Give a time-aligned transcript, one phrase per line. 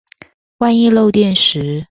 [0.57, 1.61] 萬一漏電時